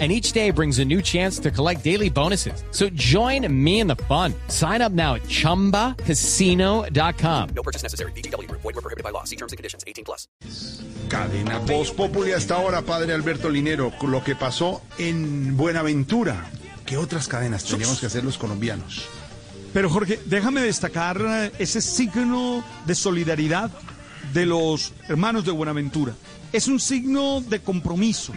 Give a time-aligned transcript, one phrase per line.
[0.00, 2.64] and each day brings a new chance to collect daily bonuses.
[2.72, 4.34] So join me in the fun.
[4.48, 7.48] Sign up now at ChumbaCasino.com.
[7.54, 8.10] No purchase necessary.
[8.12, 8.50] BGW.
[8.50, 9.22] Void were prohibited by law.
[9.22, 9.84] See terms and conditions.
[9.86, 10.26] 18 plus.
[11.08, 16.50] Cadena Voz Populi hasta ahora, padre Alberto Linero, con lo que pasó en Buenaventura.
[16.84, 19.04] ¿Qué otras cadenas tenemos que hacer los colombianos?
[19.72, 23.70] Pero Jorge, déjame destacar eh, ese signo de solidaridad
[24.32, 26.14] de los hermanos de Buenaventura.
[26.52, 28.32] Es un signo de compromiso.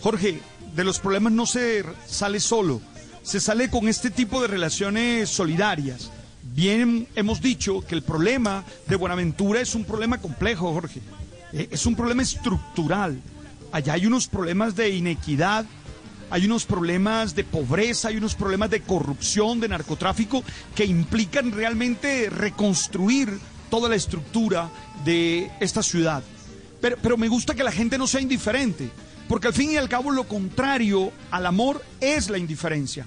[0.00, 0.40] Jorge,
[0.76, 2.82] de los problemas no se sale solo,
[3.22, 6.10] se sale con este tipo de relaciones solidarias.
[6.42, 11.00] Bien hemos dicho que el problema de Buenaventura es un problema complejo, Jorge.
[11.52, 13.18] Eh, es un problema estructural.
[13.72, 15.64] Allá hay unos problemas de inequidad,
[16.28, 22.28] hay unos problemas de pobreza, hay unos problemas de corrupción, de narcotráfico, que implican realmente
[22.28, 23.30] reconstruir
[23.70, 24.68] toda la estructura
[25.06, 26.22] de esta ciudad.
[26.82, 28.90] Pero, pero me gusta que la gente no sea indiferente.
[29.28, 33.06] Porque al fin y al cabo lo contrario al amor es la indiferencia.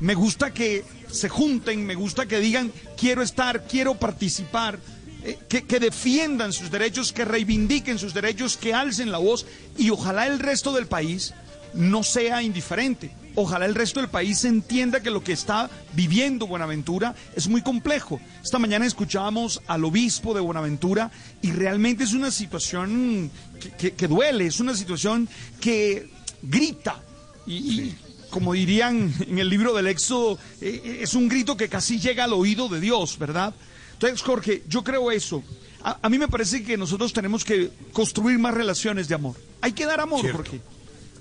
[0.00, 4.78] Me gusta que se junten, me gusta que digan quiero estar, quiero participar,
[5.24, 9.46] eh, que, que defiendan sus derechos, que reivindiquen sus derechos, que alcen la voz
[9.78, 11.32] y ojalá el resto del país
[11.74, 13.12] no sea indiferente.
[13.34, 18.20] Ojalá el resto del país entienda que lo que está viviendo Buenaventura es muy complejo.
[18.42, 23.30] Esta mañana escuchábamos al obispo de Buenaventura y realmente es una situación
[23.78, 25.28] que, duele, es una situación
[25.60, 26.10] que
[26.42, 27.00] grita
[27.46, 27.92] y,
[28.28, 32.24] como dirían en el libro del Éxodo, eh, eh, es un grito que casi llega
[32.24, 33.54] al oído de Dios, ¿verdad?
[33.94, 35.42] Entonces, Jorge, yo creo eso.
[35.84, 39.36] A, mí me parece que nosotros tenemos que construir más relaciones de amor.
[39.60, 40.60] Hay que dar amor, Jorge.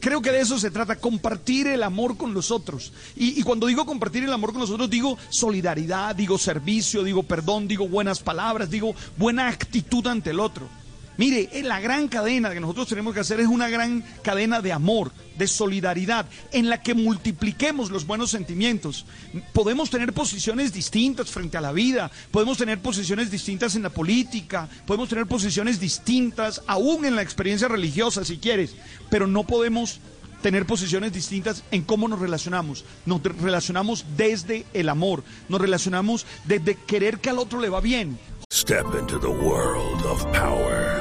[0.02, 2.92] Creo que de eso se trata, compartir el amor con los otros.
[3.16, 7.68] Y, cuando digo compartir el amor con los otros, digo solidaridad, digo servicio, digo perdón,
[7.68, 10.68] digo buenas palabras, digo buena actitud ante el otro.
[11.18, 15.12] Mire, la gran cadena que nosotros tenemos que hacer es una gran cadena de amor,
[15.38, 19.06] de solidaridad, en la que multipliquemos los buenos sentimientos.
[19.54, 24.70] Podemos tener posiciones distintas frente a la vida, podemos tener posiciones distintas en la política,
[24.86, 28.76] podemos tener posiciones distintas aún en la experiencia religiosa, si quieres,
[29.10, 30.00] pero no podemos
[30.42, 32.84] tener posiciones distintas en cómo nos relacionamos.
[33.06, 38.18] Nos relacionamos desde el amor, nos relacionamos desde querer que al otro le va bien.
[38.54, 41.01] Step into the world of power,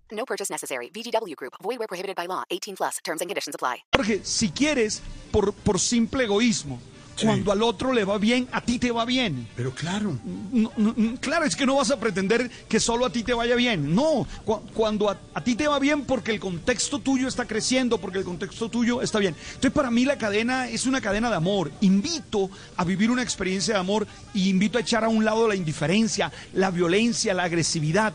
[0.21, 0.91] No purchase necessary.
[0.93, 1.53] VGW Group.
[1.63, 2.43] Void where prohibited by law.
[2.51, 2.99] 18 plus.
[3.03, 3.77] Terms and conditions apply.
[3.95, 5.01] Jorge, si quieres,
[5.31, 6.79] por, por simple egoísmo,
[7.19, 9.47] cuando al otro le va bien, a ti te va bien.
[9.55, 10.19] Pero claro.
[11.21, 13.95] claro, es que no vas a pretender que solo a ti te vaya bien.
[13.95, 14.27] No,
[14.75, 18.23] cuando a, a, ti te va bien porque el contexto tuyo está creciendo, porque el
[18.23, 19.35] contexto tuyo está bien.
[19.47, 21.71] Entonces, para mí la cadena es una cadena de amor.
[21.81, 24.05] Invito a vivir una experiencia de amor
[24.35, 28.13] y invito a echar a un lado la indiferencia, la violencia, la agresividad.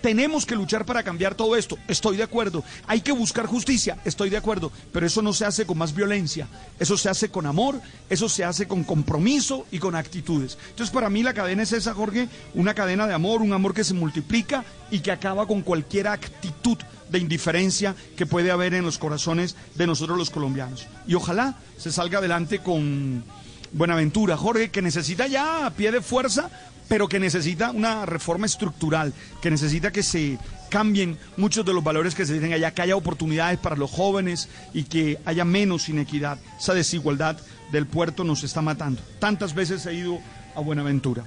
[0.00, 2.64] Tenemos que luchar para cambiar todo esto, estoy de acuerdo.
[2.86, 4.72] Hay que buscar justicia, estoy de acuerdo.
[4.92, 8.44] Pero eso no se hace con más violencia, eso se hace con amor, eso se
[8.44, 10.56] hace con compromiso y con actitudes.
[10.70, 13.84] Entonces para mí la cadena es esa, Jorge, una cadena de amor, un amor que
[13.84, 16.78] se multiplica y que acaba con cualquier actitud
[17.10, 20.86] de indiferencia que puede haber en los corazones de nosotros los colombianos.
[21.06, 23.24] Y ojalá se salga adelante con
[23.72, 26.50] Buenaventura, Jorge, que necesita ya a pie de fuerza
[26.90, 30.40] pero que necesita una reforma estructural, que necesita que se
[30.70, 34.48] cambien muchos de los valores que se tienen allá, que haya oportunidades para los jóvenes
[34.74, 36.40] y que haya menos inequidad.
[36.58, 37.38] Esa desigualdad
[37.70, 39.00] del puerto nos está matando.
[39.20, 40.18] Tantas veces he ido
[40.56, 41.22] a Buenaventura.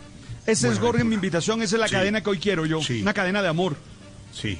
[0.46, 3.42] Esa es, Jorge, mi invitación, esa es la cadena que hoy quiero yo, una cadena
[3.42, 3.78] de amor.
[4.34, 4.60] Sí,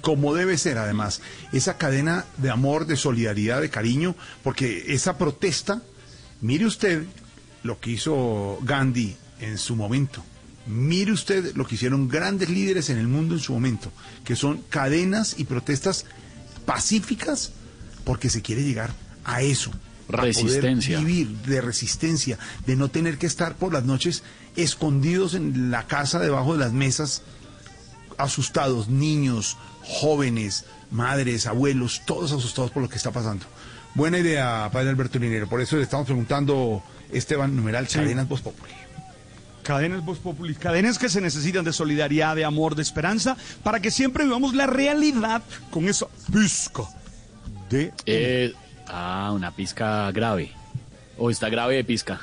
[0.00, 1.22] como debe ser además,
[1.52, 5.80] esa cadena de amor, de solidaridad, de cariño, porque esa protesta,
[6.40, 7.04] mire usted
[7.62, 10.24] lo que hizo Gandhi en su momento.
[10.66, 13.90] Mire usted lo que hicieron grandes líderes en el mundo en su momento,
[14.24, 16.04] que son cadenas y protestas
[16.66, 17.52] pacíficas
[18.04, 18.90] porque se quiere llegar
[19.24, 19.70] a eso.
[20.08, 20.98] Resistencia.
[20.98, 22.36] vivir de resistencia,
[22.66, 24.24] de no tener que estar por las noches
[24.56, 27.22] escondidos en la casa debajo de las mesas
[28.18, 33.46] asustados, niños, jóvenes, madres, abuelos, todos asustados por lo que está pasando.
[33.94, 35.48] Buena idea, padre Alberto Linero.
[35.48, 36.82] Por eso le estamos preguntando,
[37.12, 38.72] Esteban, numeral, cadenas Voz Populi.
[39.70, 43.92] Cadenas Voz Populi, cadenas que se necesitan de solidaridad, de amor, de esperanza, para que
[43.92, 46.82] siempre vivamos la realidad con esa pizca
[47.68, 47.92] de...
[48.04, 48.52] Eh,
[48.88, 50.50] ah, una pizca grave.
[51.16, 52.18] O está grave de pizca.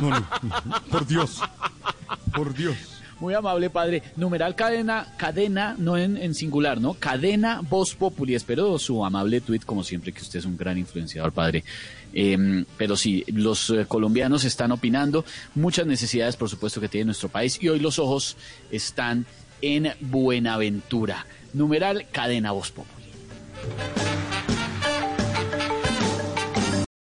[0.00, 0.26] No, no,
[0.90, 1.40] por Dios,
[2.34, 2.97] por Dios.
[3.20, 4.02] Muy amable, padre.
[4.16, 6.94] Numeral cadena, cadena, no en, singular, ¿no?
[6.94, 8.34] Cadena Voz Populi.
[8.34, 11.64] Espero su amable tweet, como siempre, que usted es un gran influenciador, padre.
[12.12, 15.24] Eh, pero sí, los eh, colombianos están opinando.
[15.56, 17.58] Muchas necesidades, por supuesto, que tiene nuestro país.
[17.60, 18.36] Y hoy los ojos
[18.70, 19.26] están
[19.62, 21.26] en Buenaventura.
[21.52, 22.98] Numeral cadena Voz Populi.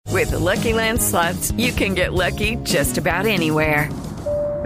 [0.10, 3.90] With the Lucky Land slots, you can get lucky just about anywhere.